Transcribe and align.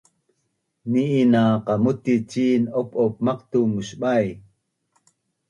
ni’in 0.91 1.27
na 1.33 1.43
qamutic 1.65 2.21
cin 2.31 2.61
op’op 2.79 3.13
maqtu’ 3.25 3.59
musbai 3.73 4.27